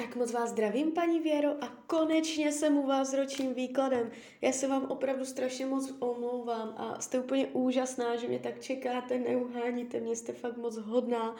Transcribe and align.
Tak 0.00 0.16
moc 0.16 0.32
vás 0.32 0.50
zdravím, 0.50 0.92
paní 0.92 1.20
Věro, 1.20 1.50
a 1.64 1.68
konečně 1.86 2.52
jsem 2.52 2.76
u 2.76 2.86
vás 2.86 3.10
s 3.10 3.14
ročním 3.14 3.54
výkladem. 3.54 4.10
Já 4.40 4.52
se 4.52 4.68
vám 4.68 4.84
opravdu 4.84 5.24
strašně 5.24 5.66
moc 5.66 5.94
omlouvám 5.98 6.74
a 6.76 7.00
jste 7.00 7.20
úplně 7.20 7.46
úžasná, 7.46 8.16
že 8.16 8.28
mě 8.28 8.38
tak 8.38 8.60
čekáte, 8.60 9.18
neuháníte 9.18 10.00
mě, 10.00 10.16
jste 10.16 10.32
fakt 10.32 10.56
moc 10.56 10.76
hodná. 10.76 11.36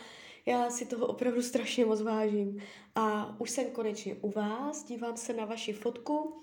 Já 0.46 0.71
si 0.71 0.87
toho 0.87 1.07
opravdu 1.07 1.43
strašně 1.43 1.85
moc 1.85 2.03
vážím. 2.03 2.62
A 2.95 3.37
už 3.41 3.51
jsem 3.51 3.71
konečně 3.71 4.15
u 4.20 4.30
vás, 4.30 4.84
dívám 4.84 5.16
se 5.16 5.32
na 5.32 5.45
vaši 5.45 5.72
fotku, 5.72 6.42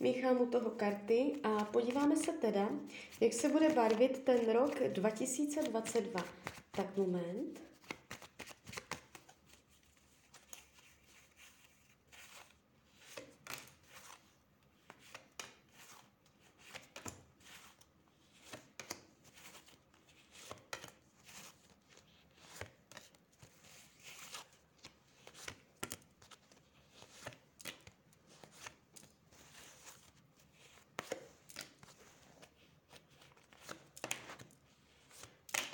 míchám 0.00 0.40
u 0.40 0.46
toho 0.46 0.70
karty 0.70 1.32
a 1.42 1.64
podíváme 1.64 2.16
se 2.16 2.32
teda, 2.32 2.68
jak 3.20 3.32
se 3.32 3.48
bude 3.48 3.68
barvit 3.68 4.18
ten 4.18 4.50
rok 4.52 4.88
2022. 4.88 6.24
Tak 6.70 6.96
moment. 6.96 7.73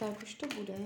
Tak 0.01 0.23
už 0.23 0.35
to 0.35 0.47
bude. 0.47 0.79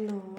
No. 0.00 0.36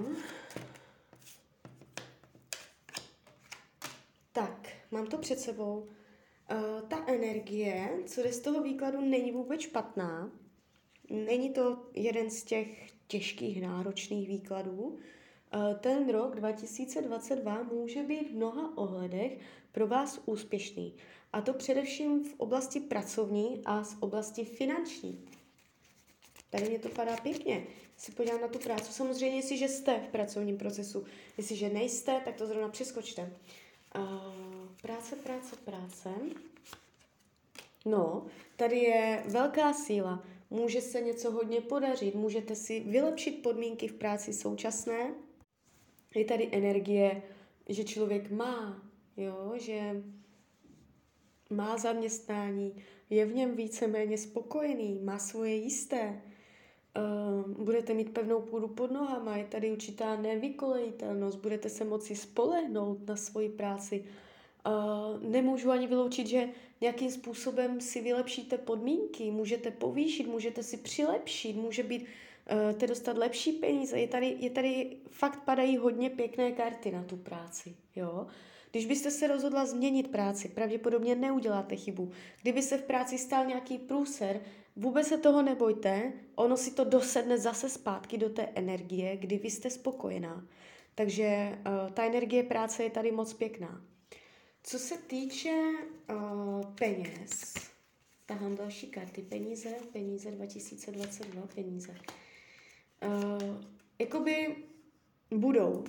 Tak, 4.31 4.69
mám 4.91 5.07
to 5.07 5.17
před 5.17 5.39
sebou. 5.39 5.89
Uh, 6.51 6.81
ta 6.87 7.05
energie, 7.07 7.89
co 8.05 8.23
jde 8.23 8.33
z 8.33 8.39
toho 8.39 8.63
výkladu, 8.63 9.01
není 9.01 9.31
vůbec 9.31 9.61
špatná. 9.61 10.31
Není 11.09 11.53
to 11.53 11.89
jeden 11.93 12.29
z 12.29 12.43
těch 12.43 12.91
těžkých, 13.07 13.61
náročných 13.61 14.27
výkladů. 14.27 14.99
Eh, 15.53 15.75
ten 15.75 16.09
rok 16.09 16.35
2022 16.35 17.63
může 17.63 18.03
být 18.03 18.31
v 18.31 18.35
mnoha 18.35 18.77
ohledech 18.77 19.37
pro 19.71 19.87
vás 19.87 20.21
úspěšný. 20.25 20.93
A 21.33 21.41
to 21.41 21.53
především 21.53 22.23
v 22.23 22.33
oblasti 22.37 22.79
pracovní 22.79 23.61
a 23.65 23.83
z 23.83 23.95
oblasti 23.99 24.45
finanční. 24.45 25.25
Tady 26.49 26.69
mě 26.69 26.79
to 26.79 26.89
padá 26.89 27.17
pěkně. 27.17 27.63
Si 27.97 28.11
podívám 28.11 28.41
na 28.41 28.47
tu 28.47 28.59
práci. 28.59 28.93
Samozřejmě, 28.93 29.37
jestliže 29.37 29.67
jste 29.67 29.99
v 29.99 30.11
pracovním 30.11 30.57
procesu. 30.57 31.05
Jestliže 31.37 31.69
nejste, 31.69 32.21
tak 32.25 32.35
to 32.35 32.47
zrovna 32.47 32.69
přeskočte. 32.69 33.33
Uh, 33.95 34.07
práce, 34.81 35.15
práce, 35.15 35.55
práce. 35.55 36.09
No, 37.85 38.25
tady 38.55 38.79
je 38.79 39.23
velká 39.27 39.73
síla. 39.73 40.23
Může 40.49 40.81
se 40.81 41.01
něco 41.01 41.31
hodně 41.31 41.61
podařit, 41.61 42.15
můžete 42.15 42.55
si 42.55 42.79
vylepšit 42.79 43.43
podmínky 43.43 43.87
v 43.87 43.93
práci 43.93 44.33
současné, 44.33 45.13
je 46.15 46.25
tady 46.25 46.49
energie, 46.51 47.21
že 47.69 47.83
člověk 47.83 48.31
má, 48.31 48.83
jo, 49.17 49.53
že 49.57 50.03
má 51.49 51.77
zaměstnání, 51.77 52.75
je 53.09 53.25
v 53.25 53.35
něm 53.35 53.55
víceméně 53.55 54.17
spokojený, 54.17 54.99
má 55.03 55.19
svoje 55.19 55.55
jisté, 55.55 56.21
uh, 56.97 57.63
budete 57.63 57.93
mít 57.93 58.13
pevnou 58.13 58.41
půdu 58.41 58.67
pod 58.67 58.91
nohama, 58.91 59.37
je 59.37 59.45
tady 59.45 59.71
určitá 59.71 60.15
nevykolejitelnost, 60.21 61.39
budete 61.39 61.69
se 61.69 61.83
moci 61.83 62.15
spolehnout 62.15 63.07
na 63.07 63.15
svoji 63.15 63.49
práci. 63.49 64.05
Uh, 64.67 65.23
nemůžu 65.31 65.71
ani 65.71 65.87
vyloučit, 65.87 66.27
že 66.27 66.49
nějakým 66.81 67.11
způsobem 67.11 67.81
si 67.81 68.01
vylepšíte 68.01 68.57
podmínky, 68.57 69.31
můžete 69.31 69.71
povýšit, 69.71 70.27
můžete 70.27 70.63
si 70.63 70.77
přilepšit, 70.77 71.55
může 71.55 71.83
být 71.83 72.05
uh, 72.51 72.87
dostat 72.87 73.17
lepší 73.17 73.51
peníze. 73.51 73.99
Je 73.99 74.07
tady, 74.07 74.35
je 74.39 74.49
tady, 74.49 74.97
fakt 75.09 75.43
padají 75.43 75.77
hodně 75.77 76.09
pěkné 76.09 76.51
karty 76.51 76.91
na 76.91 77.03
tu 77.03 77.17
práci, 77.17 77.75
jo. 77.95 78.27
Když 78.71 78.85
byste 78.85 79.11
se 79.11 79.27
rozhodla 79.27 79.65
změnit 79.65 80.11
práci, 80.11 80.49
pravděpodobně 80.49 81.15
neuděláte 81.15 81.75
chybu. 81.75 82.11
Kdyby 82.41 82.61
se 82.61 82.77
v 82.77 82.83
práci 82.83 83.17
stal 83.17 83.45
nějaký 83.45 83.77
průser, 83.77 84.41
vůbec 84.75 85.07
se 85.07 85.17
toho 85.17 85.41
nebojte, 85.41 86.13
ono 86.35 86.57
si 86.57 86.71
to 86.71 86.83
dosedne 86.83 87.37
zase 87.37 87.69
zpátky 87.69 88.17
do 88.17 88.29
té 88.29 88.49
energie, 88.55 89.17
kdy 89.17 89.37
vy 89.37 89.49
jste 89.49 89.69
spokojená. 89.69 90.47
Takže 90.95 91.59
uh, 91.67 91.91
ta 91.91 92.03
energie 92.03 92.43
práce 92.43 92.83
je 92.83 92.89
tady 92.89 93.11
moc 93.11 93.33
pěkná. 93.33 93.81
Co 94.63 94.79
se 94.79 94.97
týče 94.97 95.61
uh, 96.09 96.61
peněz, 96.75 97.53
tahám 98.25 98.55
další 98.55 98.87
karty. 98.87 99.21
Peníze, 99.21 99.69
peníze 99.91 100.31
2022, 100.31 101.47
peníze. 101.55 101.95
Uh, 103.05 103.57
jakoby 103.99 104.55
budou. 105.31 105.83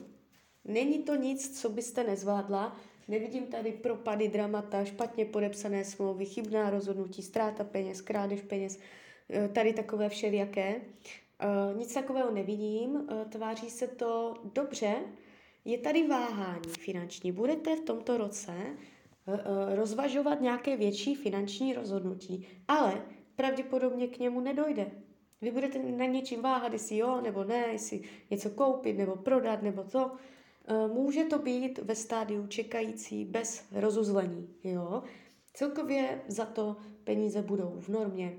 Není 0.65 0.99
to 0.99 1.15
nic, 1.15 1.61
co 1.61 1.69
byste 1.69 2.05
nezvládla. 2.05 2.77
Nevidím 3.09 3.47
tady 3.47 3.73
propady, 3.73 4.29
dramata, 4.29 4.85
špatně 4.85 5.25
podepsané 5.25 5.85
smlouvy, 5.85 6.25
chybná 6.25 6.71
rozhodnutí, 6.71 7.23
ztráta 7.23 7.65
peněz, 7.65 8.01
krádež 8.01 8.41
peněz, 8.43 8.79
uh, 8.79 9.49
tady 9.53 9.73
takové 9.73 10.09
všelijaké. 10.09 10.75
Uh, 10.75 11.79
nic 11.79 11.95
takového 11.95 12.31
nevidím, 12.31 13.09
tváří 13.29 13.71
se 13.71 13.89
to 13.89 14.35
dobře, 14.55 14.95
je 15.65 15.79
tady 15.79 16.09
váhání 16.09 16.69
finanční. 16.79 17.33
Budete 17.33 17.77
v 17.77 17.81
tomto 17.81 18.17
roce 18.17 18.53
rozvažovat 19.75 20.41
nějaké 20.41 20.77
větší 20.77 21.15
finanční 21.15 21.75
rozhodnutí, 21.75 22.47
ale 22.69 23.03
pravděpodobně 23.37 24.09
k 24.09 24.19
němu 24.19 24.41
nedojde. 24.41 24.91
Vy 25.45 25.51
budete 25.51 25.79
na 25.79 26.05
něčím 26.05 26.43
váhat, 26.43 26.73
jestli 26.73 26.97
jo 26.97 27.21
nebo 27.21 27.45
ne, 27.45 27.67
jestli 27.73 28.01
něco 28.31 28.51
koupit 28.51 28.99
nebo 28.99 29.17
prodat 29.17 29.63
nebo 29.63 29.85
to. 29.85 30.11
Eh, 30.69 30.89
může 30.89 31.25
to 31.25 31.39
být 31.39 31.79
ve 31.79 31.95
stádiu 31.95 32.47
čekající 32.47 33.25
bez 33.25 33.65
rozuzlení. 33.73 34.49
Jo? 34.65 35.03
Celkově 35.55 36.23
za 36.29 36.45
to 36.45 36.77
peníze 37.05 37.43
budou 37.43 37.77
v 37.81 37.89
normě. 37.89 38.39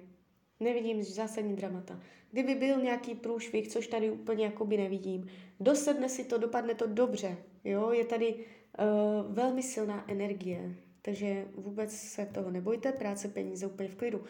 Nevidím 0.60 1.04
zásadní 1.04 1.56
dramata. 1.56 2.00
Kdyby 2.32 2.56
byl 2.56 2.82
nějaký 2.82 3.16
průšvih, 3.16 3.68
což 3.68 3.88
tady 3.88 4.12
úplně 4.12 4.46
jakoby 4.46 4.78
nevidím, 4.78 5.28
dosedne 5.60 6.10
si 6.10 6.24
to, 6.24 6.38
dopadne 6.38 6.76
to 6.76 6.88
dobře. 6.88 7.38
Jo? 7.64 7.92
Je 7.92 8.06
tady 8.06 8.36
uh, 8.36 9.34
velmi 9.34 9.64
silná 9.64 10.12
energie, 10.12 10.76
takže 11.02 11.46
vůbec 11.56 11.92
se 11.92 12.26
toho 12.26 12.52
nebojte, 12.52 12.92
práce, 12.92 13.28
peníze 13.28 13.68
úplně 13.68 13.90
v 13.90 13.96
klidu 13.96 14.24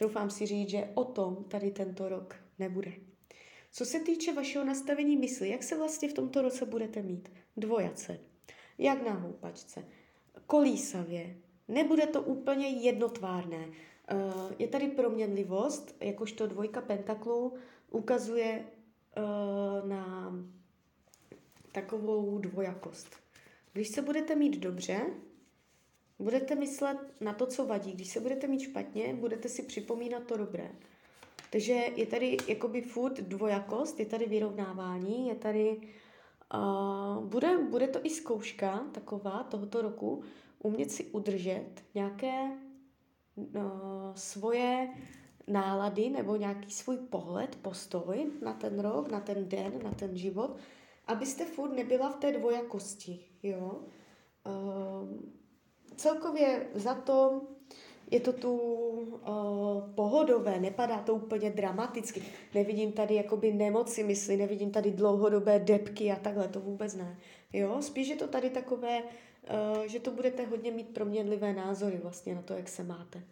troufám 0.00 0.30
si 0.30 0.46
říct, 0.46 0.68
že 0.68 0.88
o 0.94 1.04
tom 1.04 1.44
tady 1.44 1.70
tento 1.70 2.08
rok 2.08 2.36
nebude. 2.58 2.92
Co 3.72 3.84
se 3.84 4.00
týče 4.00 4.32
vašeho 4.32 4.64
nastavení 4.64 5.16
mysli, 5.16 5.48
jak 5.48 5.62
se 5.62 5.76
vlastně 5.76 6.08
v 6.08 6.12
tomto 6.12 6.42
roce 6.42 6.66
budete 6.66 7.02
mít? 7.02 7.32
Dvojace. 7.56 8.20
Jak 8.78 9.06
na 9.06 9.12
houpačce. 9.12 9.84
Kolísavě. 10.46 11.36
Nebude 11.68 12.06
to 12.06 12.22
úplně 12.22 12.68
jednotvárné. 12.68 13.68
Eh, 14.08 14.16
je 14.58 14.68
tady 14.68 14.86
proměnlivost, 14.86 15.96
jakožto 16.00 16.46
dvojka 16.46 16.80
pentaklů 16.80 17.54
ukazuje 17.90 18.64
eh, 18.64 19.88
na 19.88 20.34
takovou 21.72 22.38
dvojakost. 22.38 23.16
Když 23.72 23.88
se 23.88 24.02
budete 24.02 24.34
mít 24.34 24.58
dobře, 24.58 25.00
Budete 26.20 26.54
myslet 26.54 26.98
na 27.20 27.32
to, 27.32 27.46
co 27.46 27.66
vadí. 27.66 27.92
Když 27.92 28.08
se 28.08 28.20
budete 28.20 28.46
mít 28.46 28.60
špatně, 28.60 29.14
budete 29.14 29.48
si 29.48 29.62
připomínat 29.62 30.22
to 30.22 30.36
dobré. 30.36 30.70
Takže 31.50 31.72
je 31.72 32.06
tady 32.06 32.36
jakoby 32.48 32.82
furt 32.82 33.20
dvojakost, 33.20 34.00
je 34.00 34.06
tady 34.06 34.26
vyrovnávání, 34.26 35.28
je 35.28 35.34
tady... 35.34 35.80
Uh, 36.54 37.24
bude, 37.24 37.58
bude 37.58 37.88
to 37.88 37.98
i 38.02 38.10
zkouška 38.10 38.78
taková 38.92 39.42
tohoto 39.42 39.82
roku, 39.82 40.22
umět 40.58 40.90
si 40.90 41.04
udržet 41.04 41.84
nějaké 41.94 42.50
uh, 43.36 43.54
svoje 44.14 44.88
nálady 45.46 46.10
nebo 46.10 46.36
nějaký 46.36 46.70
svůj 46.70 46.96
pohled, 46.96 47.56
postoj 47.56 48.30
na 48.42 48.52
ten 48.52 48.80
rok, 48.80 49.10
na 49.10 49.20
ten 49.20 49.48
den, 49.48 49.72
na 49.82 49.90
ten 49.90 50.16
život, 50.16 50.56
abyste 51.06 51.44
furt 51.44 51.72
nebyla 51.72 52.10
v 52.10 52.16
té 52.16 52.32
dvojakosti, 52.32 53.24
jo. 53.42 53.80
Uh, 54.46 55.39
celkově 56.00 56.66
za 56.74 56.94
to 56.94 57.42
je 58.10 58.20
to 58.20 58.32
tu 58.32 58.52
uh, 58.52 59.94
pohodové, 59.94 60.60
nepadá 60.60 60.98
to 60.98 61.14
úplně 61.14 61.50
dramaticky. 61.50 62.22
Nevidím 62.54 62.92
tady 62.92 63.14
jakoby 63.14 63.52
nemoci 63.52 64.04
mysli, 64.04 64.36
nevidím 64.36 64.70
tady 64.70 64.90
dlouhodobé 64.90 65.58
depky 65.58 66.10
a 66.10 66.16
takhle, 66.16 66.48
to 66.48 66.60
vůbec 66.60 66.94
ne. 66.94 67.18
Jo, 67.52 67.82
spíš 67.82 68.08
je 68.08 68.16
to 68.16 68.26
tady 68.26 68.50
takové, 68.50 69.02
uh, 69.02 69.82
že 69.86 70.00
to 70.00 70.10
budete 70.10 70.46
hodně 70.46 70.70
mít 70.70 70.88
proměnlivé 70.94 71.52
názory 71.52 71.98
vlastně 72.02 72.34
na 72.34 72.42
to, 72.42 72.54
jak 72.54 72.68
se 72.68 72.84
máte. 72.84 73.22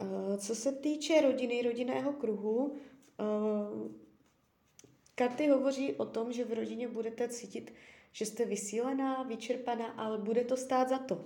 Uh, 0.00 0.36
co 0.36 0.54
se 0.54 0.72
týče 0.72 1.20
rodiny, 1.20 1.62
rodinného 1.62 2.12
kruhu, 2.12 2.64
uh, 2.64 3.90
Karty 5.14 5.48
hovoří 5.48 5.94
o 5.94 6.04
tom, 6.04 6.32
že 6.32 6.44
v 6.44 6.52
rodině 6.52 6.88
budete 6.88 7.28
cítit, 7.28 7.74
že 8.12 8.26
jste 8.26 8.44
vysílená, 8.44 9.22
vyčerpaná, 9.22 9.86
ale 9.86 10.18
bude 10.18 10.44
to 10.44 10.56
stát 10.56 10.88
za 10.88 10.98
to. 10.98 11.24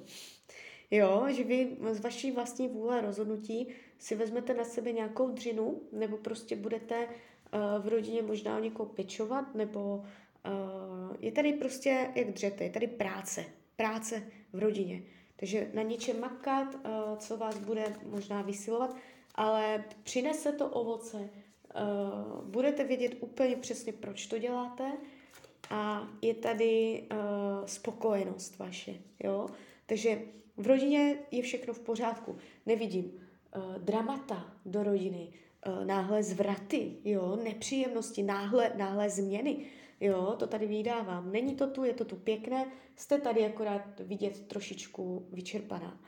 Jo, 0.93 1.25
že 1.29 1.45
vy 1.45 1.77
z 1.91 2.01
vaší 2.01 2.31
vlastní 2.31 2.69
vůle 2.69 3.01
rozhodnutí 3.01 3.69
si 3.99 4.15
vezmete 4.15 4.55
na 4.55 4.65
sebe 4.65 4.93
nějakou 4.93 5.29
dřinu, 5.29 5.81
nebo 5.93 6.17
prostě 6.17 6.57
budete 6.57 7.07
uh, 7.07 7.85
v 7.85 7.89
rodině 7.89 8.23
možná 8.23 8.57
o 8.57 8.61
někoho 8.61 8.89
pečovat, 8.89 9.55
nebo 9.55 9.97
uh, 9.97 11.17
je 11.21 11.33
tady 11.33 11.53
prostě, 11.53 12.11
jak 12.15 12.31
dřete, 12.31 12.65
je 12.65 12.71
tady 12.71 12.87
práce. 12.87 13.45
Práce 13.77 14.23
v 14.53 14.59
rodině. 14.59 15.03
Takže 15.37 15.71
na 15.75 15.83
něčem 15.83 16.21
makat, 16.21 16.75
uh, 16.75 16.81
co 17.19 17.37
vás 17.37 17.59
bude 17.59 17.97
možná 18.07 18.43
vysilovat, 18.43 18.97
ale 19.35 19.85
přinese 20.03 20.53
to 20.53 20.69
ovoce, 20.69 21.17
uh, 21.17 22.45
budete 22.45 22.85
vědět 22.85 23.17
úplně 23.21 23.57
přesně, 23.57 23.93
proč 23.93 24.27
to 24.27 24.39
děláte 24.39 24.93
a 25.71 26.09
je 26.23 26.35
tady 26.35 27.03
uh, 27.13 27.67
spokojenost 27.67 28.59
vaše, 28.59 28.95
jo. 29.25 29.49
Takže 29.93 30.23
v 30.57 30.67
rodině 30.67 31.19
je 31.31 31.43
všechno 31.43 31.75
v 31.75 31.81
pořádku. 31.81 32.37
Nevidím 32.67 33.05
uh, 33.05 33.75
dramata 33.79 34.57
do 34.67 34.83
rodiny, 34.83 35.33
uh, 35.67 35.85
náhle 35.85 36.23
zvraty, 36.23 36.97
jo, 37.05 37.39
nepříjemnosti, 37.45 38.23
náhle, 38.23 38.73
náhle 38.77 39.11
změny. 39.11 39.67
Jo, 40.01 40.37
to 40.39 40.47
tady 40.47 40.67
vydávám. 40.67 41.33
Není 41.33 41.55
to 41.55 41.67
tu, 41.67 41.85
je 41.85 41.95
to 41.95 42.05
tu 42.05 42.17
pěkné, 42.17 42.73
jste 42.97 43.21
tady 43.21 43.47
akorát 43.47 44.01
vidět 44.01 44.47
trošičku 44.47 45.27
vyčerpaná. 45.33 46.01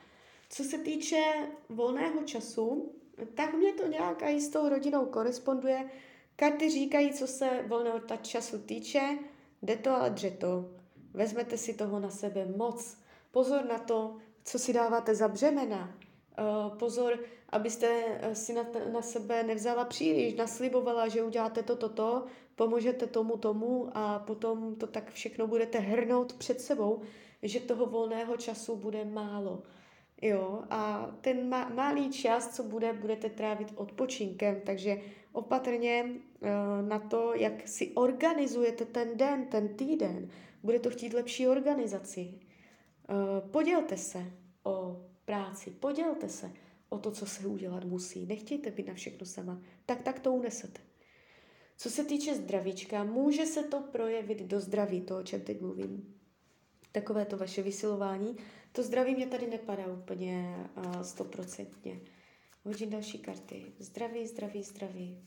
Co 0.49 0.63
se 0.63 0.77
týče 0.77 1.21
volného 1.69 2.23
času, 2.23 2.95
tak 3.33 3.53
mě 3.53 3.73
to 3.73 3.87
nějak 3.87 4.21
i 4.21 4.41
s 4.41 4.49
tou 4.49 4.69
rodinou 4.69 5.05
koresponduje. 5.05 5.89
Karty 6.35 6.69
říkají, 6.69 7.13
co 7.13 7.27
se 7.27 7.49
volného 7.67 7.99
času 8.21 8.59
týče, 8.59 9.17
jde 9.61 9.75
to 9.75 9.91
ale 9.91 10.09
dře 10.09 10.31
to. 10.31 10.71
Vezmete 11.13 11.57
si 11.57 11.73
toho 11.73 11.99
na 11.99 12.09
sebe 12.09 12.45
moc. 12.57 13.04
Pozor 13.35 13.65
na 13.65 13.77
to, 13.77 14.15
co 14.43 14.59
si 14.59 14.73
dáváte 14.73 15.15
za 15.15 15.27
břemena. 15.27 15.97
Uh, 16.39 16.77
pozor, 16.77 17.19
abyste 17.49 17.87
eh, 18.21 18.35
si 18.35 18.53
na, 18.53 18.65
na 18.91 19.01
sebe 19.01 19.43
nevzala 19.43 19.85
příliš, 19.85 20.35
naslibovala, 20.35 21.07
že 21.07 21.23
uděláte 21.23 21.63
to, 21.63 21.75
to, 21.75 21.89
to, 21.89 22.25
pomůžete 22.55 23.07
tomu, 23.07 23.37
tomu 23.37 23.89
a 23.93 24.19
potom 24.19 24.75
to 24.75 24.87
tak 24.87 25.11
všechno 25.11 25.47
budete 25.47 25.79
hrnout 25.79 26.33
před 26.33 26.61
sebou, 26.61 27.01
že 27.43 27.59
toho 27.59 27.85
volného 27.85 28.37
času 28.37 28.75
bude 28.75 29.05
málo. 29.05 29.63
Jo, 30.21 30.63
a 30.69 31.11
ten 31.21 31.49
ma- 31.49 31.73
malý 31.73 32.11
čas, 32.11 32.55
co 32.55 32.63
bude, 32.63 32.93
budete 32.93 33.29
trávit 33.29 33.73
odpočinkem, 33.75 34.61
takže 34.65 35.01
opatrně 35.31 36.05
uh, 36.05 36.49
na 36.87 36.99
to, 36.99 37.33
jak 37.33 37.67
si 37.67 37.91
organizujete 37.91 38.85
ten 38.85 39.17
den, 39.17 39.45
ten 39.45 39.75
týden. 39.75 40.29
Bude 40.63 40.79
to 40.79 40.89
chtít 40.89 41.13
lepší 41.13 41.47
organizaci. 41.47 42.33
Uh, 43.09 43.49
podělte 43.49 43.97
se 43.97 44.31
o 44.63 45.05
práci, 45.25 45.71
podělte 45.71 46.29
se 46.29 46.51
o 46.89 46.97
to, 46.97 47.11
co 47.11 47.25
se 47.25 47.47
udělat 47.47 47.83
musí. 47.83 48.25
Nechtějte 48.25 48.71
být 48.71 48.87
na 48.87 48.93
všechno 48.93 49.25
sama. 49.25 49.61
Tak, 49.85 50.01
tak 50.01 50.19
to 50.19 50.33
unesete. 50.33 50.81
Co 51.77 51.89
se 51.89 52.03
týče 52.03 52.35
zdravíčka, 52.35 53.03
může 53.03 53.45
se 53.45 53.63
to 53.63 53.81
projevit 53.81 54.41
do 54.41 54.59
zdraví, 54.59 55.01
to, 55.01 55.17
o 55.17 55.23
čem 55.23 55.41
teď 55.41 55.61
mluvím. 55.61 56.15
Takové 56.91 57.25
to 57.25 57.37
vaše 57.37 57.61
vysilování. 57.61 58.37
To 58.71 58.83
zdraví 58.83 59.15
mě 59.15 59.27
tady 59.27 59.47
nepadá 59.47 59.87
úplně 59.87 60.55
stoprocentně. 61.01 62.01
Hodím 62.63 62.89
další 62.89 63.19
karty. 63.19 63.65
Zdraví, 63.79 64.27
zdraví, 64.27 64.63
zdraví. 64.63 65.23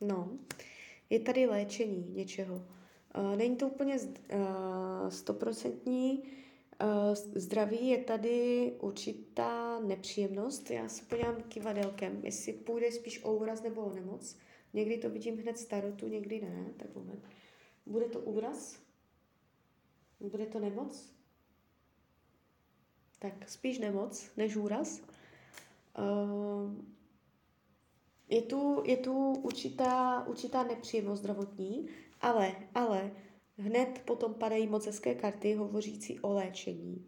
No, 0.00 0.38
je 1.10 1.20
tady 1.20 1.46
léčení 1.46 2.12
něčeho. 2.14 2.54
Uh, 2.56 3.36
není 3.36 3.56
to 3.56 3.66
úplně 3.66 3.98
stoprocentní. 5.08 6.18
Uh, 6.18 6.28
Uh, 6.82 7.14
zdraví 7.34 7.88
je 7.88 7.98
tady 8.04 8.72
určitá 8.80 9.80
nepříjemnost. 9.80 10.70
Já 10.70 10.88
se 10.88 11.04
podívám 11.04 11.42
kivadelkem, 11.42 12.20
jestli 12.24 12.52
půjde 12.52 12.92
spíš 12.92 13.24
o 13.24 13.32
úraz 13.32 13.62
nebo 13.62 13.80
o 13.80 13.94
nemoc. 13.94 14.36
Někdy 14.72 14.98
to 14.98 15.10
vidím 15.10 15.38
hned 15.38 15.58
starotu, 15.58 16.08
někdy 16.08 16.40
ne. 16.40 16.72
Tak 16.76 16.94
moment. 16.94 17.24
Bude 17.86 18.06
to 18.06 18.20
úraz? 18.20 18.80
Bude 20.20 20.46
to 20.46 20.60
nemoc? 20.60 21.14
Tak 23.18 23.50
spíš 23.50 23.78
nemoc 23.78 24.30
než 24.36 24.56
úraz. 24.56 25.02
Uh, 25.98 26.74
je 28.28 28.42
tu, 28.42 28.82
je 28.84 28.96
tu 28.96 29.32
určitá, 29.32 30.24
určitá 30.26 30.62
nepříjemnost 30.62 31.22
zdravotní, 31.22 31.88
ale, 32.20 32.56
ale 32.74 33.10
Hned 33.58 34.02
potom 34.04 34.34
padají 34.34 34.66
moc 34.66 34.86
hezké 34.86 35.14
karty 35.14 35.54
hovořící 35.54 36.20
o 36.20 36.32
léčení. 36.32 37.06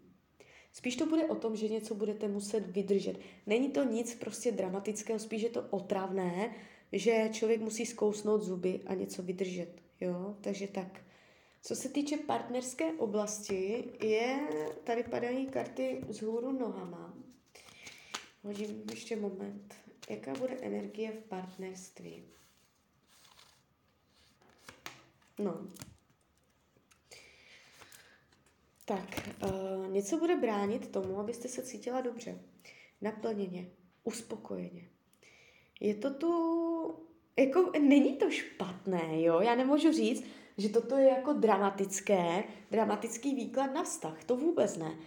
Spíš 0.72 0.96
to 0.96 1.06
bude 1.06 1.25
o 1.25 1.34
tom, 1.34 1.56
že 1.56 1.69
něco 1.69 1.94
budete 1.94 2.28
muset 2.28 2.67
vydržet. 2.67 3.19
Není 3.46 3.69
to 3.69 3.84
nic 3.84 4.14
prostě 4.14 4.52
dramatického, 4.52 5.19
spíš 5.19 5.43
je 5.43 5.50
to 5.50 5.62
otravné, 5.70 6.55
že 6.93 7.31
člověk 7.32 7.61
musí 7.61 7.87
zkousnout 7.87 8.43
zuby 8.43 8.81
a 8.87 8.94
něco 8.94 9.23
vydržet. 9.23 9.82
Jo? 10.00 10.37
Takže 10.40 10.66
tak. 10.66 11.00
Co 11.62 11.76
se 11.76 11.88
týče 11.88 12.16
partnerské 12.16 12.93
oblasti, 12.93 13.84
je, 14.02 14.40
tady 14.84 15.02
padají 15.02 15.46
karty 15.46 16.05
z 16.08 16.23
hůru 16.23 16.52
nohama. 16.52 17.14
Hodím 18.43 18.82
ještě 18.90 19.16
moment. 19.16 19.75
Jaká 20.10 20.32
bude 20.34 20.56
energie 20.60 21.12
v 21.12 21.24
partnerství? 21.28 22.24
No, 25.38 25.68
Tak, 28.84 29.28
uh, 29.44 29.88
něco 29.88 30.16
bude 30.18 30.36
bránit 30.36 30.92
tomu, 30.92 31.18
abyste 31.18 31.48
se 31.48 31.62
cítila 31.62 32.00
dobře, 32.00 32.38
naplněně, 33.00 33.70
uspokojeně. 34.04 34.88
Je 35.80 35.94
to 35.94 36.14
tu, 36.14 36.30
jako 37.38 37.72
není 37.78 38.16
to 38.16 38.30
špatné, 38.30 39.22
jo, 39.22 39.40
já 39.40 39.54
nemůžu 39.54 39.92
říct, 39.92 40.24
že 40.58 40.68
toto 40.68 40.96
je 40.96 41.08
jako 41.08 41.32
dramatické, 41.32 42.44
dramatický 42.70 43.34
výklad 43.34 43.74
na 43.74 43.84
vztah, 43.84 44.24
to 44.24 44.36
vůbec 44.36 44.76
ne. 44.76 44.98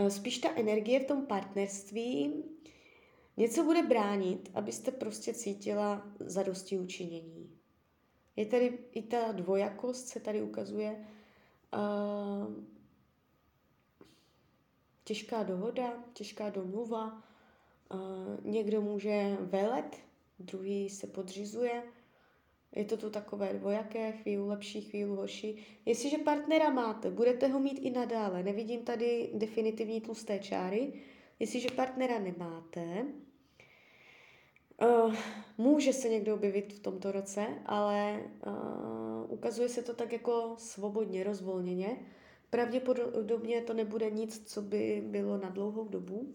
Uh, 0.00 0.08
spíš 0.08 0.38
ta 0.38 0.48
energie 0.56 1.00
v 1.00 1.06
tom 1.06 1.26
partnerství 1.26 2.44
něco 3.38 3.64
bude 3.64 3.82
bránit, 3.82 4.50
abyste 4.54 4.90
prostě 4.90 5.34
cítila 5.34 6.06
zadosti 6.20 6.78
učinění. 6.78 7.50
Je 8.36 8.46
tady 8.46 8.78
i 8.92 9.02
ta 9.02 9.32
dvojakost, 9.32 10.08
se 10.08 10.20
tady 10.20 10.42
ukazuje, 10.42 11.06
těžká 15.04 15.42
dohoda, 15.42 16.04
těžká 16.12 16.50
domluva. 16.50 17.22
Někdo 18.42 18.82
může 18.82 19.36
velet, 19.40 19.96
druhý 20.38 20.90
se 20.90 21.06
podřizuje. 21.06 21.82
Je 22.76 22.84
to 22.84 22.96
tu 22.96 23.10
takové 23.10 23.52
dvojaké, 23.52 24.12
chvíli 24.12 24.42
lepší, 24.42 24.80
chvíli 24.80 25.10
horší. 25.10 25.66
Jestliže 25.86 26.18
partnera 26.18 26.70
máte, 26.70 27.10
budete 27.10 27.48
ho 27.48 27.60
mít 27.60 27.78
i 27.78 27.90
nadále. 27.90 28.42
Nevidím 28.42 28.84
tady 28.84 29.30
definitivní 29.34 30.00
tlusté 30.00 30.38
čáry. 30.38 30.92
Jestliže 31.38 31.68
partnera 31.70 32.18
nemáte, 32.18 33.06
Uh, 34.82 35.14
může 35.58 35.92
se 35.92 36.08
někdo 36.08 36.34
objevit 36.34 36.72
v 36.72 36.80
tomto 36.80 37.12
roce, 37.12 37.46
ale 37.66 38.22
uh, 38.46 39.32
ukazuje 39.32 39.68
se 39.68 39.82
to 39.82 39.94
tak 39.94 40.12
jako 40.12 40.54
svobodně, 40.58 41.24
rozvolněně. 41.24 41.96
Pravděpodobně 42.50 43.60
to 43.60 43.74
nebude 43.74 44.10
nic, 44.10 44.52
co 44.52 44.62
by 44.62 45.02
bylo 45.06 45.38
na 45.38 45.48
dlouhou 45.48 45.88
dobu. 45.88 46.34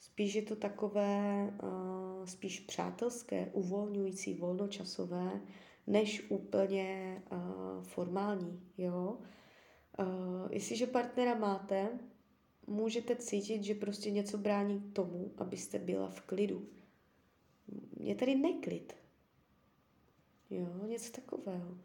Spíš 0.00 0.34
je 0.34 0.42
to 0.42 0.56
takové 0.56 1.50
uh, 1.62 2.24
spíš 2.24 2.60
přátelské, 2.60 3.50
uvolňující, 3.52 4.34
volnočasové, 4.34 5.40
než 5.86 6.30
úplně 6.30 7.22
uh, 7.32 7.38
formální. 7.82 8.60
Jo? 8.78 9.18
Uh, 9.98 10.06
jestliže 10.50 10.86
partnera 10.86 11.34
máte, 11.34 11.88
můžete 12.66 13.16
cítit, 13.16 13.64
že 13.64 13.74
prostě 13.74 14.10
něco 14.10 14.38
brání 14.38 14.80
tomu, 14.92 15.30
abyste 15.38 15.78
byla 15.78 16.10
v 16.10 16.20
klidu. 16.20 16.66
Je 18.00 18.14
tady 18.14 18.34
neklid. 18.34 18.92
Jo, 20.50 20.86
něco 20.86 21.12
takového. 21.12 21.78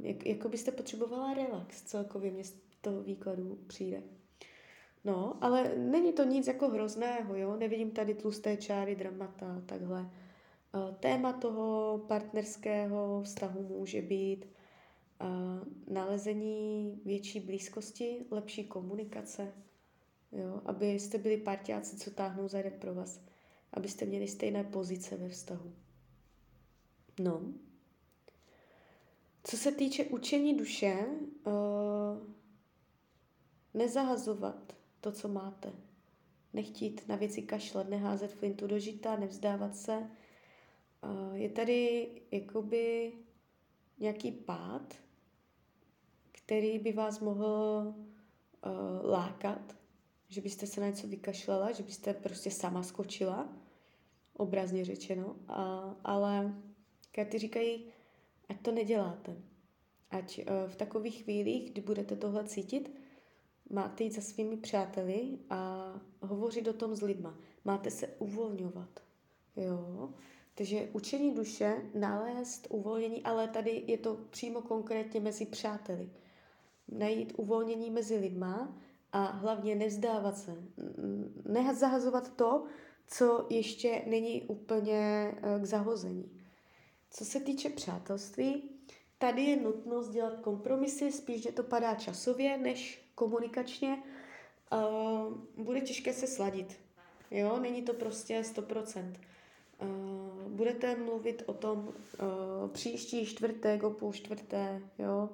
Jak, 0.00 0.26
jako 0.26 0.48
byste 0.48 0.72
potřebovala 0.72 1.34
relax, 1.34 1.82
celkově 1.82 2.30
mě 2.30 2.44
z 2.44 2.54
toho 2.80 3.02
výkladu 3.02 3.58
přijde. 3.66 4.02
No, 5.04 5.44
ale 5.44 5.76
není 5.76 6.12
to 6.12 6.24
nic 6.24 6.46
jako 6.46 6.68
hrozného, 6.68 7.36
jo? 7.36 7.56
Nevidím 7.56 7.90
tady 7.90 8.14
tlusté 8.14 8.56
čáry, 8.56 8.96
dramata, 8.96 9.62
takhle. 9.66 10.10
Téma 11.00 11.32
toho 11.32 11.98
partnerského 12.08 13.22
vztahu 13.22 13.62
může 13.62 14.02
být 14.02 14.46
nalezení 15.88 17.00
větší 17.04 17.40
blízkosti, 17.40 18.26
lepší 18.30 18.64
komunikace, 18.64 19.52
jo? 20.34 20.62
abyste 20.64 21.18
byli 21.18 21.36
partiáci, 21.36 21.96
co 21.96 22.10
táhnou 22.10 22.48
za 22.48 22.58
jeden 22.58 22.72
pro 22.80 22.94
vás. 22.94 23.20
abyste 23.72 24.04
měli 24.04 24.28
stejné 24.28 24.64
pozice 24.64 25.16
ve 25.16 25.28
vztahu. 25.28 25.72
No. 27.18 27.42
Co 29.44 29.56
se 29.56 29.72
týče 29.72 30.04
učení 30.04 30.56
duše, 30.56 31.06
uh, 31.46 31.52
nezahazovat 33.74 34.76
to, 35.00 35.12
co 35.12 35.28
máte. 35.28 35.72
Nechtít 36.52 37.08
na 37.08 37.16
věci 37.16 37.42
kašlat, 37.42 37.88
neházet 37.88 38.32
flintu 38.32 38.66
do 38.66 38.78
žita, 38.78 39.16
nevzdávat 39.16 39.76
se. 39.76 39.96
Uh, 39.98 41.34
je 41.34 41.50
tady 41.50 42.08
jakoby 42.30 43.12
nějaký 43.98 44.32
pád, 44.32 44.94
který 46.32 46.78
by 46.78 46.92
vás 46.92 47.20
mohl 47.20 47.84
uh, 47.86 49.10
lákat, 49.10 49.76
že 50.34 50.40
byste 50.40 50.66
se 50.66 50.80
na 50.80 50.86
něco 50.86 51.06
vykašlala, 51.06 51.72
že 51.72 51.82
byste 51.82 52.14
prostě 52.14 52.50
sama 52.50 52.82
skočila, 52.82 53.48
obrazně 54.36 54.84
řečeno, 54.84 55.36
a, 55.48 55.94
ale 56.04 56.54
karty 57.12 57.38
říkají, 57.38 57.84
ať 58.48 58.60
to 58.60 58.72
neděláte. 58.72 59.36
Ať 60.10 60.38
uh, 60.38 60.70
v 60.70 60.76
takových 60.76 61.22
chvílích, 61.22 61.70
kdy 61.70 61.80
budete 61.80 62.16
tohle 62.16 62.44
cítit, 62.44 62.96
máte 63.70 64.04
jít 64.04 64.14
za 64.14 64.22
svými 64.22 64.56
přáteli 64.56 65.38
a 65.50 65.92
hovořit 66.20 66.68
o 66.68 66.72
tom 66.72 66.94
s 66.94 67.02
lidma. 67.02 67.38
Máte 67.64 67.90
se 67.90 68.06
uvolňovat. 68.06 69.00
Jo? 69.56 70.10
Takže 70.54 70.88
učení 70.92 71.34
duše, 71.34 71.82
nalézt 71.94 72.66
uvolnění, 72.70 73.22
ale 73.22 73.48
tady 73.48 73.84
je 73.86 73.98
to 73.98 74.16
přímo 74.30 74.62
konkrétně 74.62 75.20
mezi 75.20 75.46
přáteli. 75.46 76.10
Najít 76.88 77.32
uvolnění 77.36 77.90
mezi 77.90 78.16
lidma 78.16 78.78
a 79.14 79.24
hlavně 79.24 79.74
nevzdávat 79.74 80.38
se. 80.38 80.56
Nezahazovat 81.44 82.36
to, 82.36 82.64
co 83.06 83.46
ještě 83.50 84.02
není 84.06 84.42
úplně 84.42 85.34
eh, 85.36 85.60
k 85.60 85.64
zahození. 85.64 86.40
Co 87.10 87.24
se 87.24 87.40
týče 87.40 87.70
přátelství, 87.70 88.70
tady 89.18 89.42
je 89.42 89.56
nutnost 89.56 90.08
dělat 90.08 90.40
kompromisy, 90.40 91.12
spíš, 91.12 91.42
že 91.42 91.52
to 91.52 91.62
padá 91.62 91.94
časově, 91.94 92.58
než 92.58 93.08
komunikačně. 93.14 94.02
Uh, 94.72 95.64
bude 95.64 95.80
těžké 95.80 96.12
se 96.12 96.26
sladit. 96.26 96.76
Jo, 97.30 97.58
není 97.60 97.82
to 97.82 97.94
prostě 97.94 98.40
100%. 98.40 99.14
Uh, 99.82 99.88
budete 100.48 100.96
mluvit 100.96 101.42
o 101.46 101.54
tom 101.54 101.78
uh, 101.78 102.70
příští 102.70 103.26
čtvrtek, 103.26 103.82
o 103.82 103.90
půl 103.90 104.12
čtvrté, 104.12 104.82
jo. 104.98 105.28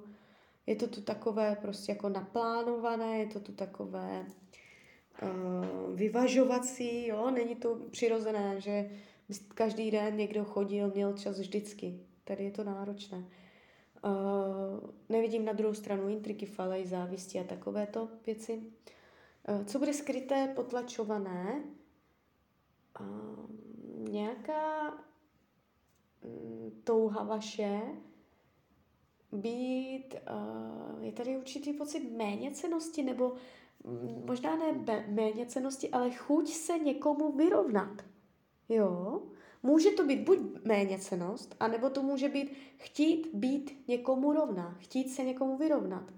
Je 0.71 0.77
to 0.77 0.87
tu 0.87 1.01
takové 1.01 1.57
prostě 1.57 1.93
jako 1.93 2.09
naplánované, 2.09 3.19
je 3.19 3.27
to 3.27 3.41
tu 3.41 3.53
takové 3.53 4.27
uh, 5.23 5.97
vyvažovací, 5.97 7.07
jo. 7.07 7.31
Není 7.31 7.55
to 7.55 7.77
přirozené, 7.91 8.61
že 8.61 8.91
každý 9.55 9.91
den 9.91 10.17
někdo 10.17 10.45
chodil, 10.45 10.91
měl 10.95 11.17
čas 11.17 11.41
vždycky. 11.41 12.01
Tady 12.25 12.45
je 12.45 12.51
to 12.51 12.65
náročné. 12.65 13.19
Uh, 13.19 14.91
nevidím 15.09 15.45
na 15.45 15.53
druhou 15.53 15.75
stranu 15.75 16.09
intriky, 16.09 16.47
falej, 16.47 16.87
závisti 16.87 17.41
a 17.41 17.45
takovéto 17.45 18.09
věci. 18.27 18.63
Uh, 19.49 19.65
co 19.65 19.79
bude 19.79 19.93
skryté, 19.93 20.53
potlačované? 20.57 21.65
Uh, 23.01 23.51
nějaká 24.11 24.95
um, 26.23 26.71
touha 26.85 27.23
vaše 27.23 27.81
být, 29.33 30.15
uh, 30.31 31.05
je 31.05 31.13
tady 31.13 31.37
určitý 31.37 31.73
pocit 31.73 32.17
méněcenosti, 32.17 33.03
nebo 33.03 33.33
možná 34.27 34.57
ne 34.57 35.05
méněcenosti, 35.09 35.91
ale 35.91 36.11
chuť 36.11 36.49
se 36.49 36.79
někomu 36.79 37.33
vyrovnat. 37.33 38.03
Jo? 38.69 39.23
Může 39.63 39.91
to 39.91 40.07
být 40.07 40.21
buď 40.21 40.39
méněcenost, 40.65 41.57
anebo 41.61 41.91
to 41.91 42.03
může 42.03 42.29
být 42.29 42.53
chtít 42.77 43.29
být 43.35 43.89
někomu 43.89 44.33
rovná, 44.33 44.77
chtít 44.79 45.11
se 45.11 45.25
někomu 45.25 45.57
vyrovnat. 45.57 46.13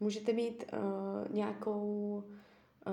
Můžete 0.00 0.32
mít 0.32 0.64
uh, 0.72 1.34
nějakou 1.34 2.22
uh, 2.86 2.92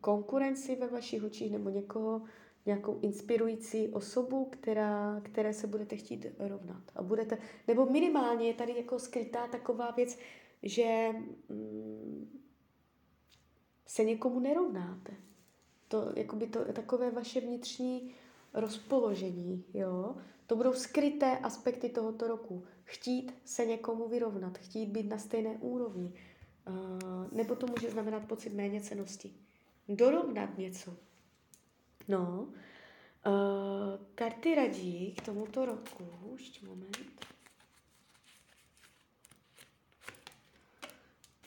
konkurenci 0.00 0.76
ve 0.76 0.86
vašich 0.86 1.24
očích 1.24 1.52
nebo 1.52 1.70
někoho, 1.70 2.22
nějakou 2.66 2.98
inspirující 3.02 3.88
osobu, 3.88 4.44
která, 4.44 5.20
které 5.24 5.54
se 5.54 5.66
budete 5.66 5.96
chtít 5.96 6.26
rovnat. 6.38 6.82
A 6.96 7.02
budete, 7.02 7.38
nebo 7.68 7.86
minimálně 7.86 8.46
je 8.46 8.54
tady 8.54 8.76
jako 8.76 8.98
skrytá 8.98 9.46
taková 9.46 9.90
věc, 9.90 10.18
že 10.62 11.08
mm, 11.48 12.40
se 13.86 14.04
někomu 14.04 14.40
nerovnáte. 14.40 15.12
To, 15.88 16.12
jakoby 16.16 16.46
to, 16.46 16.72
takové 16.72 17.10
vaše 17.10 17.40
vnitřní 17.40 18.14
rozpoložení, 18.54 19.64
jo. 19.74 20.16
To 20.46 20.56
budou 20.56 20.72
skryté 20.72 21.38
aspekty 21.38 21.88
tohoto 21.88 22.28
roku. 22.28 22.64
Chtít 22.84 23.34
se 23.44 23.66
někomu 23.66 24.08
vyrovnat, 24.08 24.58
chtít 24.58 24.86
být 24.86 25.08
na 25.08 25.18
stejné 25.18 25.58
úrovni. 25.60 26.12
Uh, 26.68 27.32
nebo 27.32 27.54
to 27.54 27.66
může 27.66 27.90
znamenat 27.90 28.24
pocit 28.24 28.54
méněcenosti. 28.54 29.34
Dorovnat 29.88 30.58
něco. 30.58 30.96
No, 32.08 32.48
uh, 33.26 34.06
karty 34.14 34.54
radí 34.54 35.12
k 35.12 35.22
tomuto 35.24 35.64
roku, 35.64 36.04
ještě 36.32 36.66
moment. 36.66 37.26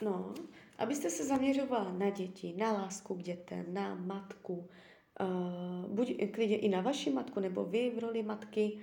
No, 0.02 0.34
abyste 0.78 1.10
se 1.10 1.26
zaměřovala 1.26 1.92
na 1.92 2.10
děti, 2.10 2.54
na 2.58 2.72
lásku 2.72 3.16
k 3.16 3.24
dětem, 3.24 3.74
na 3.74 3.96
matku, 3.96 4.70
uh, 5.20 5.96
buď 5.96 6.32
klidně 6.32 6.58
i 6.58 6.70
na 6.70 6.82
vaši 6.82 7.10
matku, 7.10 7.40
nebo 7.40 7.66
vy 7.66 7.90
v 7.90 8.00
roli 8.00 8.24
matky, 8.24 8.82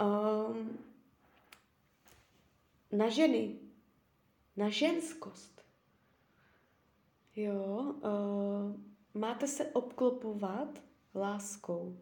uh, 0.00 0.56
na 2.92 3.08
ženy, 3.08 3.58
na 4.56 4.68
ženskost. 4.68 5.62
Jo, 7.36 7.94
uh, 7.94 9.20
máte 9.20 9.46
se 9.46 9.66
obklopovat 9.66 10.82
láskou. 11.14 11.98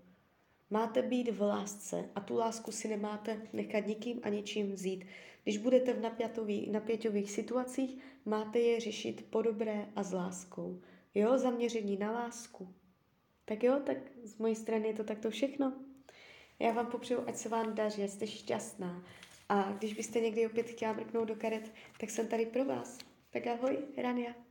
Máte 0.71 1.03
být 1.03 1.31
v 1.31 1.41
lásce 1.41 2.11
a 2.15 2.21
tu 2.21 2.37
lásku 2.37 2.73
si 2.73 2.89
nemáte 2.89 3.43
nechat 3.53 3.87
nikým 3.87 4.21
a 4.23 4.29
ničím 4.29 4.73
vzít. 4.73 5.05
Když 5.43 5.59
budete 5.59 5.93
v 5.93 6.01
napěťových 6.71 7.31
situacích, 7.31 7.99
máte 8.25 8.59
je 8.59 8.81
řešit 8.81 9.27
po 9.31 9.43
dobré 9.43 9.87
a 9.97 10.03
s 10.03 10.13
láskou. 10.13 10.81
Jo, 11.15 11.39
zaměření 11.39 11.97
na 11.97 12.13
lásku. 12.13 12.75
Tak 13.45 13.63
jo, 13.63 13.81
tak 13.87 13.97
z 14.25 14.39
mojí 14.39 14.57
strany 14.57 14.89
je 14.89 14.95
to 14.95 15.05
takto 15.05 15.31
všechno. 15.31 15.73
Já 16.59 16.73
vám 16.73 16.87
popřeju, 16.87 17.21
ať 17.27 17.37
se 17.37 17.49
vám 17.49 17.75
daří, 17.75 18.09
jste 18.09 18.27
šťastná. 18.27 19.05
A 19.49 19.73
když 19.73 19.95
byste 19.95 20.21
někdy 20.21 20.47
opět 20.47 20.67
chtěla 20.67 20.93
mrknout 20.93 21.29
do 21.29 21.35
karet, 21.35 21.73
tak 22.01 22.11
jsem 22.11 22.29
tady 22.29 22.47
pro 22.47 22.65
vás. 22.65 22.99
Tak 23.31 23.47
ahoj, 23.47 23.79
Rania. 23.97 24.50